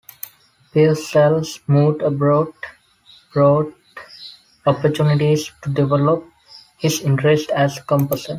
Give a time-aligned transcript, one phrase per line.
[0.73, 2.47] Pearsall's move abroad
[3.31, 3.71] brought
[4.65, 6.25] opportunities to develop
[6.79, 8.29] his interests as a composer.